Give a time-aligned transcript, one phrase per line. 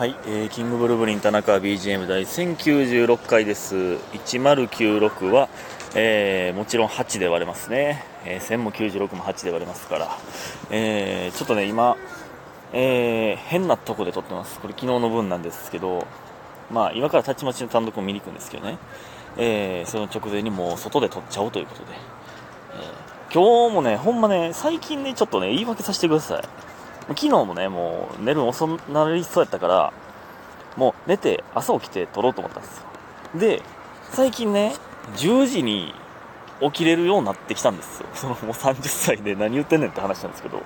[0.00, 3.74] はい、えーキングブルーブリン田中 BGM 第1096回です。
[3.76, 5.50] 1096は、
[5.94, 10.08] えーもちろん8で割れますね、えー1000も96も8で割れますから、
[10.70, 11.98] えーちょっとね今、
[12.72, 14.58] えー変なとこで撮ってます。
[14.60, 16.06] これ昨日の分なんですけど
[16.70, 18.78] まあ今からたちまちの単独を見に行くんですけどね、
[19.36, 26.42] えーその直前にもう外で撮っちゃおうということで、えー今日もねほんまね最近ねちょっとね言い訳させてください。
[27.10, 29.92] 昨日もね、もう寝るの遅なりそうやったから、
[30.76, 32.84] もう寝て朝起きて撮ろうと思ったんですよ。
[33.38, 33.62] で、
[34.10, 34.74] 最近ね、
[35.16, 35.92] 10時に
[36.60, 38.08] 起きれるようになってきたんですよ。
[38.14, 40.62] そ のもう30歳で何言ってんねんって話なんですけど、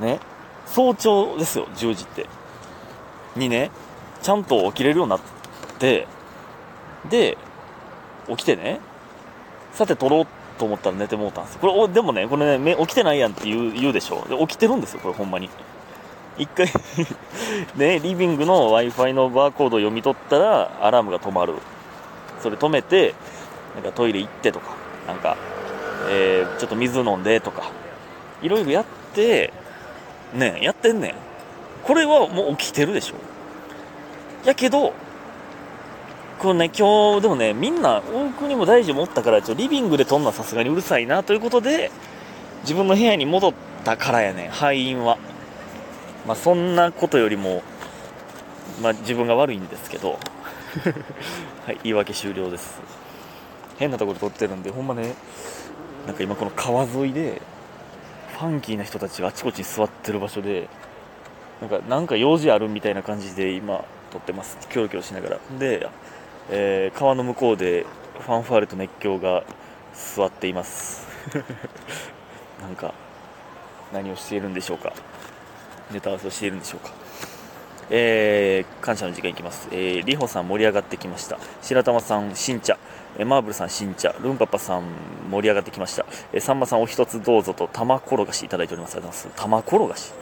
[0.00, 0.18] ね、
[0.66, 2.26] 早朝ですよ、10時って。
[3.36, 3.70] にね、
[4.22, 5.20] ちゃんと起きれるようになっ
[5.78, 6.08] て、
[7.08, 7.38] で、
[8.28, 8.80] 起きてね、
[9.72, 10.26] さて撮ろう
[10.58, 11.60] と思ったら寝てもうたんですよ。
[11.60, 14.26] これ、おでもね、これね、起きてないやんって言う言うでしょ。
[14.28, 15.48] で起きてるんですよ、これほんまに。
[16.36, 16.66] 一回
[17.76, 21.54] ね、リビングの Wi-Fi のバーコードを読み取ったら、アラームが止まる。
[22.40, 23.14] それ止めて、
[23.74, 25.36] なんかトイレ行ってとか、なんか、
[26.10, 27.70] えーちょっと水飲んでとか、
[28.42, 28.84] いろいろやっ
[29.14, 29.52] て、
[30.34, 31.14] ね、やってんねん。
[31.84, 33.14] これはもう起きてるでしょ。
[34.44, 34.92] やけど、
[36.38, 41.90] このね、今日でもね、みんな大国も大事持ったから、ちょリビングで撮んのはさすがにうるさいなということで、
[42.62, 43.52] 自分の部屋に戻っ
[43.84, 45.18] たからやねん、敗因は。
[46.26, 47.62] まあ、そんなことよりも、
[48.80, 50.18] まあ、自分が悪いんですけど、
[51.66, 52.80] はい、言い訳終了です。
[53.78, 55.14] 変なところ撮ってるんで、ほんまね、
[56.06, 57.42] なんか今この川沿いで、
[58.38, 60.68] ファンキーな人たちがあちこちに座ってる場所で、
[61.60, 64.56] なんか、なんか用事あるみたいな感じで今撮ってます。
[64.68, 65.38] キョロキョロしながら。
[65.58, 65.88] で、
[66.50, 67.84] えー川の向こうで
[68.20, 69.44] ファンファーレと熱狂が
[69.94, 71.06] 座っています。
[72.60, 72.94] なんか、
[73.92, 74.92] 何をしているんでしょうか。
[75.90, 76.92] ネタ合わせをしているんでしょうか。
[77.90, 79.68] えー感謝の時間いきます。
[79.70, 81.38] えー、リホさん盛り上がってきました。
[81.62, 82.78] 白玉さん、新茶。
[83.18, 84.14] えマーブルさん、新茶。
[84.20, 84.82] ルンパパさん、
[85.30, 86.06] 盛り上がってきました。
[86.32, 88.96] えー、さんまさん、お一つどうぞと、玉転がしいただいております。
[88.96, 89.42] ありがとうございます。
[89.42, 90.12] 玉転がし？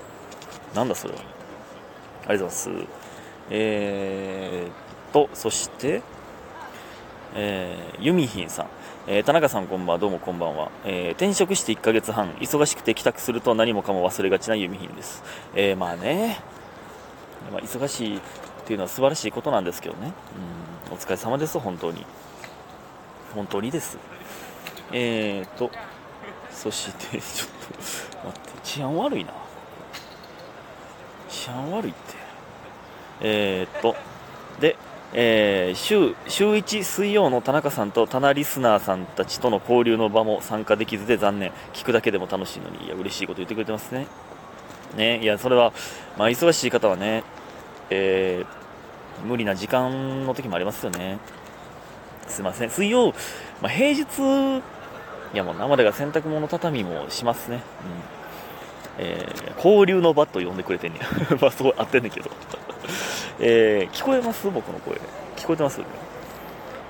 [0.75, 1.21] なんだそれは。
[1.21, 2.89] ありがとうございます。
[3.51, 6.03] えーと、そして、
[7.39, 8.67] えーユミヒンさん、
[9.07, 15.23] えー田中さんこんばんは、どうもこんばんは、えー転職して1ヶ月半、忙しくて帰宅すると何もかも忘れがちなユミヒンです。
[15.55, 16.41] えーまあね、
[17.53, 18.21] まあ、忙しいっ
[18.65, 20.13] ていうのは素晴らしいことなんですけどね、
[20.89, 22.07] うん、お疲れ様です、本当に。
[23.35, 23.99] 本当にです。
[24.93, 25.71] えーと、
[26.51, 27.49] そして、 ちょっ
[28.23, 29.33] と、待って、治安悪いな。
[31.29, 32.15] 治安悪いって。
[33.21, 33.95] えーと、
[34.59, 34.77] で、
[35.19, 41.53] えー週週1水曜の田中さんと棚リスナーさんたちとの交流の場も参加できずで残念。
[41.73, 42.85] 聞くだけでも楽しいのに。
[42.85, 44.07] いや嬉しいこと言ってくれてますね。
[44.95, 45.73] ねいやそれは、
[46.19, 47.25] まあ、忙しい方はね、
[47.89, 48.67] えー
[49.27, 51.19] 無理な時間の時もありますよね。
[52.29, 52.71] すいません。
[52.71, 53.15] 水曜、
[53.63, 54.03] まあ、平日
[55.33, 57.63] いやもう生でが洗濯物畳もしますね、うん。
[58.99, 61.07] えー交流の場と呼んでくれてんねや
[61.41, 62.31] まあそう合ってんねんけど。
[63.41, 64.51] えー聞こえます？
[64.51, 64.97] 僕の声。
[65.37, 65.81] 聞こえてます？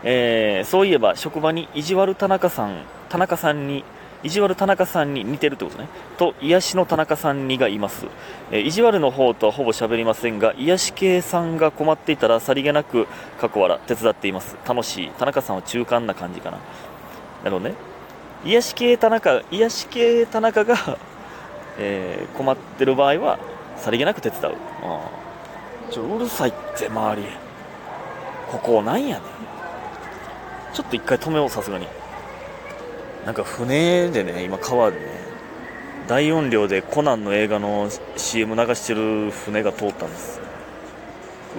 [0.05, 3.84] えーそういえば職場に意地悪田中さん田中さんに
[4.23, 5.89] 意地悪田中さんに似てるってことね。
[6.17, 8.07] と癒しの田中さんにがいます、
[8.51, 13.07] えー意地悪の方とはほぼ喋りませんが癒し系さんが困っていたらさりげなく
[13.41, 14.57] 過去笑手伝っています。
[14.67, 15.11] 楽しい。
[15.11, 16.59] 田中さんは中間な感じかな。
[16.59, 17.75] なるほどね。
[18.45, 20.77] 癒し系田中癒し系田中が、
[21.78, 23.39] えー困ってる場合は
[23.77, 24.55] さりげなく手伝う。
[24.83, 25.16] あー。
[25.91, 27.28] ちょうるさいって周り。
[28.50, 29.26] ここなんやねん。
[30.72, 31.86] ちょっと一回止めようさすがに。
[33.24, 35.06] なんか船でね今川でね
[36.06, 40.41] 大音量でコナンの映画の CM 流してる船が通ったんです。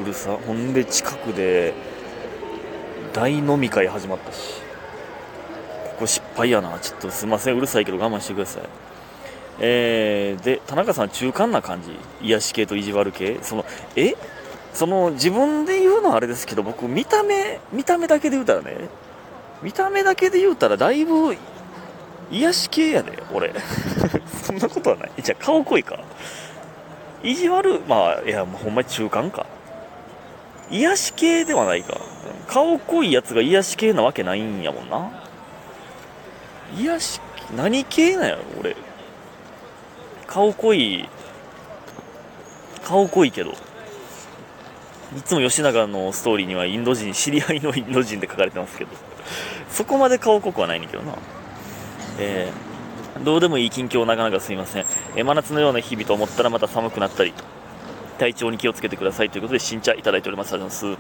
[0.01, 0.37] うるさ。
[0.45, 1.73] ほんで近くで
[3.13, 4.61] 大飲み会始まったし。
[5.83, 6.77] ここ失敗やな。
[6.79, 7.57] ちょっとすいません。
[7.57, 8.63] うるさいけど我慢してください。
[9.59, 11.91] えー、で田中さん中間な感じ？
[12.21, 13.39] 癒し系と意地悪系？
[13.41, 14.15] そのえ？
[14.73, 18.89] その自分で言うのはあれですけど僕見た目見た目だけで言うたらね
[19.63, 21.35] 見た目だけで言うたらだいぶ
[22.29, 23.53] 癒し系やで俺。
[24.43, 25.11] そんなことはない。
[25.21, 25.97] じゃあ顔濃いか。
[27.23, 29.45] 意地悪まあいやもうほんまに中間か。
[30.69, 31.97] 癒し系ではないか。
[32.47, 35.09] 顔濃いやつが癒し系なわけないんやもんな。
[36.77, 37.21] 癒し
[37.55, 38.75] 何系なんやろ俺。
[40.27, 41.09] 顔濃い
[42.83, 48.91] 顔濃いけどいつも吉永のストーリーにはインド人知り合いのインド人で書かれてますけど
[49.69, 51.13] そこまで顔濃くはないねんけどな。
[52.19, 52.67] えー
[53.23, 54.85] どうでもいい近況なかなかすいません、
[55.15, 57.33] え真夏のような日々と思ったらまた寒くなったり
[58.19, 60.53] 体調に気をつけてくださいということで新茶いただいております。
[60.53, 60.97] ありがとうございま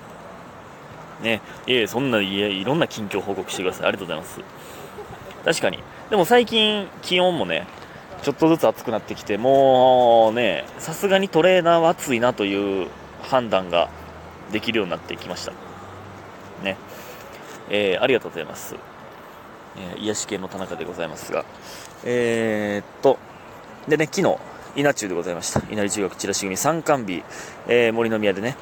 [1.19, 1.23] す。
[1.23, 1.41] ね。
[1.65, 3.87] いえそんないえいろんな近況報告してください。
[3.87, 4.39] ありがとうございます。
[5.45, 5.79] 確かに。
[6.09, 7.65] でも最近気温もね
[8.23, 12.87] ちょっとずつ暑くなってきてもうねさすがにトレーナーは暑いなという
[13.21, 13.89] 判断が
[14.51, 15.53] できるようになってきました。
[16.63, 16.77] ね。
[17.69, 18.75] えー、ありがとうございます、
[19.77, 21.45] えー、癒し系の田中でございますが。
[22.05, 23.17] えー、っと
[23.87, 24.37] でね昨日
[24.75, 25.61] 稲中でございました。
[25.71, 27.23] 稲荷中学チラシ組参観日、
[27.67, 28.55] えー、森の宮でね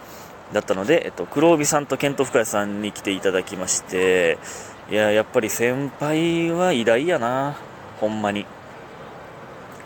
[0.54, 4.38] だったので、えっと、黒帯さんとケント深谷さんに来ていただきまして
[4.90, 7.57] いややっぱり先輩は偉大やな。
[8.00, 8.46] ほんまに。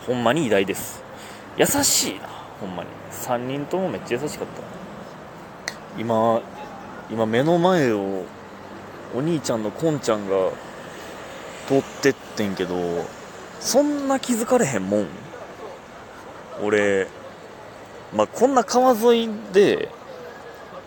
[0.05, 1.03] ほんまに偉大です。
[1.57, 2.27] 優しいな
[2.59, 2.89] ほんまに。
[3.11, 4.63] 3人ともめっちゃ優しかった。
[5.99, 6.41] 今
[7.09, 8.23] 今目の前を
[9.15, 10.51] お兄ちゃんのこんちゃんが
[11.67, 12.75] 通ってってんけど
[13.59, 15.07] そんな気づかれへんもん。
[16.63, 17.07] 俺
[18.15, 19.89] まあこんな川沿いで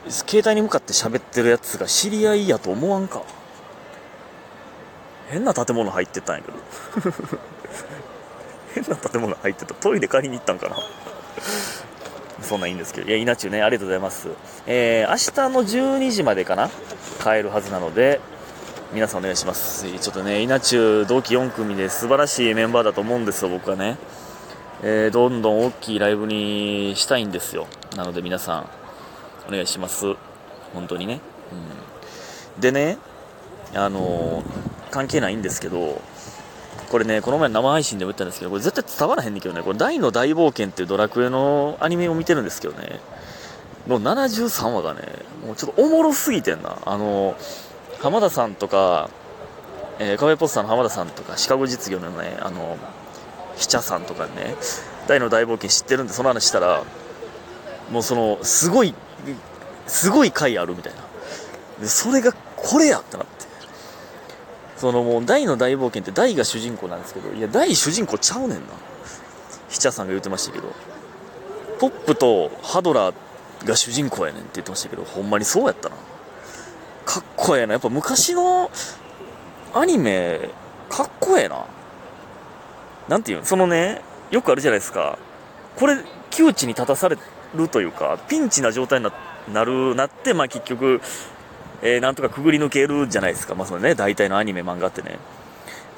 [0.08, 3.22] 携帯に向かって喋ってるやつが知り合いやと思わんか。
[5.28, 6.58] 変な建物入ってたんやけど。
[8.74, 9.74] 変な建物入ってた。
[9.74, 10.76] トイレ借りに行ったんかな。
[12.42, 13.08] そんなんいいんですけど。
[13.08, 14.28] いや稲中ねありがとうございます。
[14.66, 16.70] えー、明日の12時までかな
[17.22, 18.20] 帰るはずなので
[18.92, 19.86] 皆さんお願いします。
[19.98, 23.96] ちょっとね稲中同期4組で素晴らしいメンバーだと思うんですよ僕はね。
[24.82, 27.68] えー、どんどん大きいライブにしたいんですよ。
[27.96, 28.68] なので皆さん
[29.48, 30.14] お願いします。
[30.74, 31.20] 本当にね、
[32.56, 32.98] うん、でね
[33.74, 36.00] あのー、関係ないんですけど
[36.92, 43.00] これねこの前生配信でも言ったんですけどこれ絶対伝わらへんねんけどねこれ大の大冒険っていうドラクエのアニメを見てるんですけどね
[43.88, 45.00] の73話がね
[45.46, 46.76] もうちょっとおもろすぎてんな。
[46.84, 47.34] あの、
[48.00, 49.08] 浜田さんとか、
[49.98, 52.76] えー、カフェポスターの浜田さんとかシカゴ実業のねあの
[53.56, 54.54] ヒチャさんとかね
[55.08, 56.84] 大の大冒険知ってるんでその話したら
[57.90, 58.94] もうそのすごい
[59.86, 61.00] すごい回あるみたいな。
[61.80, 63.51] でそれがこれやってなって。
[64.82, 68.64] そのもう大の大冒険って大が主人公なんですけどいや大主人公ちゃうねんな。
[69.68, 70.72] ヒチャさんが言ってましたけど。
[71.78, 73.14] ポップとハドラー
[73.64, 75.94] が主人公やねんって言ってましたけどほんまにそうやったな。
[77.04, 77.74] かっこええな。
[77.74, 78.72] やっぱ昔の
[79.72, 80.50] アニメ
[80.90, 81.64] かっこええな。
[83.08, 83.44] なんていうの？
[83.44, 84.02] そのね
[84.32, 85.16] よくあるじゃないですか。
[85.76, 85.96] これ
[86.30, 87.16] 窮地に立たされ
[87.54, 89.08] るというかピンチな状態に
[89.52, 91.00] なるなってまあ結局
[91.82, 95.18] えー、なんとかくぐり抜けるじゃないですか、まあそのね、大体のアニメ、漫画ってね。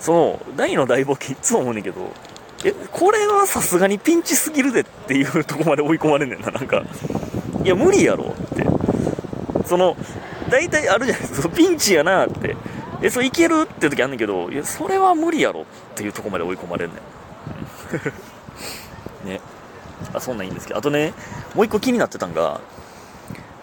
[0.01, 2.11] その、大の大冒険いつも思うねんけど、
[2.65, 6.83] え、これはさすがにピンチすぎるでっていうとこまで追い込まれんねんな、なんか。
[7.63, 8.67] いや、無理やろって。
[9.67, 9.97] その、
[10.51, 12.57] 大体あるじゃないですか、ピンチやなって。
[13.03, 15.65] え、それいけるって時あんねんけど、いや、それは無理やろっ
[15.95, 16.99] ていうとこまで追い込まれんねん。
[19.29, 19.41] ね。
[20.15, 21.13] あ、そんなんいいんですけど、あとね、
[21.55, 22.61] もう一個気になってたんが、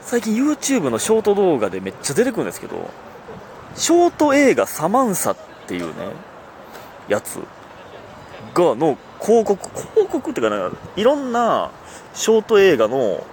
[0.02, 2.90] 最近 YouTube のショート動画でめっちゃ出てくるんですけど、
[3.76, 5.38] ショート映画サマンサっ
[5.68, 5.94] ていうね、
[7.08, 7.36] やつ
[8.54, 11.72] が、の広告、広告っていうかな、いろんな
[12.14, 13.24] ショート映画の、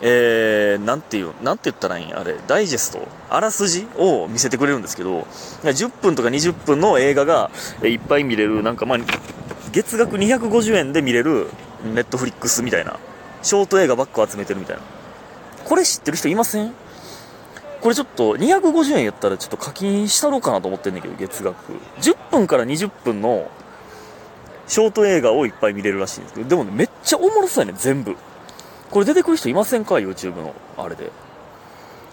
[0.00, 2.18] えー、なんていう、なんて言ったらいいん？
[2.18, 3.06] あれ、ダイジェスト？
[3.30, 5.20] あらすじを見せてくれるんですけど、
[5.62, 7.50] 10分とか20分の映画が
[7.82, 8.98] いっぱい見れる、なんかまあ、
[9.70, 11.48] 月額250円で見れる
[11.84, 12.98] ネットフリックスみたいな、
[13.42, 14.82] ショート映画ばっか集めてるみたいな。
[15.64, 16.72] これ知ってる人いません？
[17.80, 21.74] これちょっと250円やったらちょっと課金したろうかなと思ってんだけど、月額。
[22.00, 23.50] 10分から20分の
[24.66, 28.16] ショート映画をいっぱい見れるらしいんですけど、でもね、めっちゃおもろそうやね全部。
[28.90, 31.06] これ出てくる人いませんか ?YouTube の、あれで。
[31.06, 31.10] こ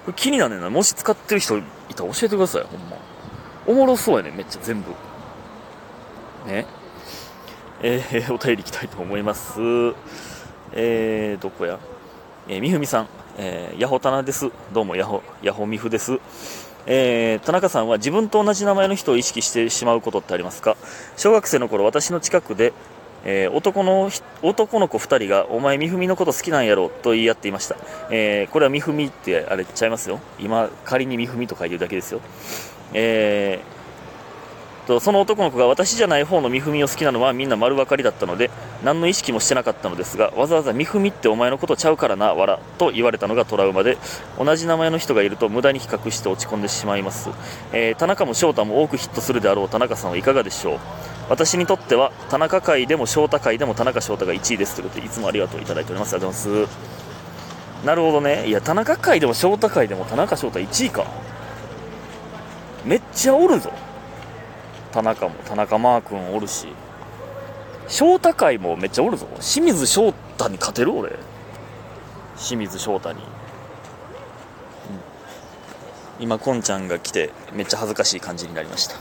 [0.08, 0.70] れ気になるねんな。
[0.70, 1.64] もし使ってる人い
[1.96, 2.98] たら教えてください、ほんま。
[3.68, 4.90] おもろそうやねめっちゃ全部。
[6.48, 6.66] ね。
[7.82, 9.60] えー、 お便りいきたいと思います。
[10.74, 11.80] えー、どこや？
[12.50, 13.08] えー、みふみさん。
[13.38, 14.52] えー、ヤホタナです。
[14.74, 16.20] どうも、ヤホ、ヤホミフです。
[16.86, 20.76] えー、田中さんは自分と同じ名前の人を意識してしまうことってありますか？
[21.16, 22.74] 小学生の頃、私の近くで、
[23.24, 24.10] えー、男の、
[24.42, 27.76] 男の子2人が、お前、みふみのこと好きなんやろと言い合っていました。
[28.10, 30.20] えー、これはみふみってあれちゃいますよ。
[30.40, 32.22] 今、仮にみふみと書いてるだけですよ。
[32.94, 33.81] えー
[34.82, 38.50] とその男の子が私じゃない方のみふみを好きなのはみんな丸分かりだったので
[38.84, 43.98] 何の意識もしてなかったのですがわざわざみふみってお前のことちゃうからなわらと言われたのがトラウマで
[44.38, 47.30] 同じ名前の人がいると無駄に比較して落ち込んでしまいます、
[47.74, 50.80] えー、田中も翔太も多くヒットするであろう田中さんはいかがでしょう？
[51.30, 56.14] 私にとっては田中会でも翔太会でも田中翔太が1位ですということでいつもありがとういただいております。
[56.14, 57.86] ありがとうございます。
[57.86, 58.48] なるほどね。
[58.48, 61.06] いや田中会でも翔太会でも田中翔太1位か。
[62.84, 63.72] めっちゃおるぞ。
[64.92, 66.68] 田中も田中マー君おるし。
[67.88, 69.28] 翔太会もめっちゃおるぞ。
[69.40, 70.94] 清水翔太に勝てる？
[70.94, 71.12] 俺。
[72.38, 73.26] 清水翔太に、うん。
[76.24, 78.96] 今こんちゃんが来てめっちゃ恥ずかしい感じになりました、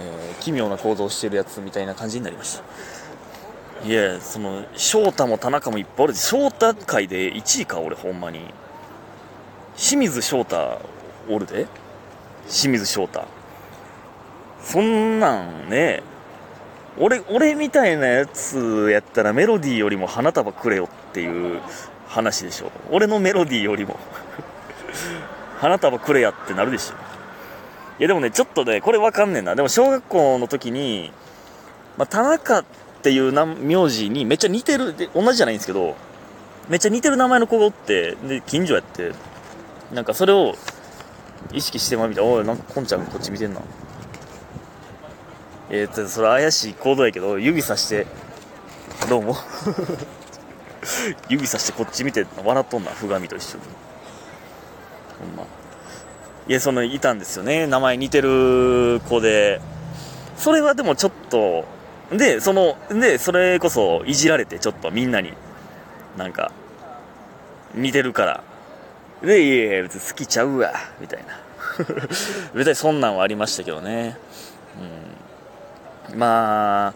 [0.00, 2.60] えー奇妙な行動してるやつみたいな感じになりまし
[3.82, 3.88] た。
[3.88, 6.20] いやその翔太も田中もいっぱいおるし。
[6.20, 8.40] 翔太界で1位か俺ほんまに。
[9.76, 10.80] 清水翔太
[11.28, 11.66] おるで。
[12.48, 13.26] 清水翔太。
[14.62, 16.02] そんなんね。
[16.98, 21.60] 俺俺みたいなやつやったらメロディーよりも花束くれよっていう
[22.08, 22.72] 話でしょ。
[22.90, 23.98] 俺のメロディーよりも。
[25.58, 26.94] 花束くれやってなるでしょ。
[27.98, 29.54] いやでもねちょっとねこれわかんねえな。
[29.54, 31.12] でも小学校の時に、
[31.96, 32.64] まあ、田中っ
[33.02, 35.96] ていう名字にめっちゃ似てるで同じじゃないんですけど
[36.68, 39.12] めっちゃ似てる名前の子がおってで近所やって
[39.92, 40.54] なんかそれを
[41.52, 43.60] 意識してもらみたおいなんかこんちゃんこっち見てんな。
[45.70, 48.06] えー、っとそれ怪しい行動やけど指さして
[49.08, 49.36] どうも
[51.28, 53.64] 指さしてこっち見て笑っとんなふがみと一緒に。
[55.18, 55.44] ほんま。
[56.46, 57.66] いやそのいたんですよね。
[57.66, 59.60] 名前似てる子で。
[60.36, 61.64] それはでもちょっと
[62.12, 65.34] でそのでそれこそいじられてちょっとみんなに
[66.16, 66.52] なんか
[67.74, 68.42] 似てるから。
[69.22, 71.38] でいやいや別に好きちゃうわみたいな。
[72.54, 74.16] 別にそんなんはありましたけどね。
[74.80, 75.27] うん。
[76.14, 76.94] まあ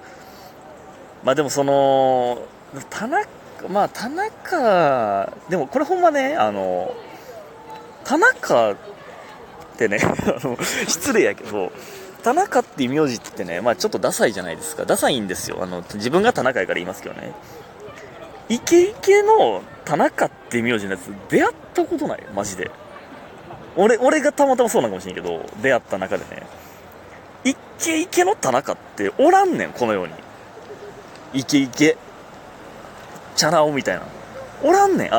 [1.24, 2.42] まあでもその
[2.90, 3.28] 田中
[3.68, 6.94] まあ田中でもこれほんまねあの
[8.04, 8.76] 田中っ
[9.76, 11.70] てね あの失礼やけど
[12.22, 14.84] 田中っていう名字ってね、まあ、ちょっとダサいじゃないですか。
[14.84, 15.58] ダサいんですよ。
[15.60, 17.32] あの自分が田中やから言いますけどね。
[18.48, 22.22] イケイケの田中っていう名字のやつ出会ったことない。
[22.34, 22.70] マジで。
[23.76, 26.46] 俺俺がたまたまそうなのかもしれんけど出会った中でね。
[27.82, 30.12] ケイケの田中っておらんねんこのように。
[31.34, 31.98] イケイケ。
[33.34, 34.02] チャラ男みたいな。
[34.62, 35.08] おらんねん。
[35.08, 35.10] あ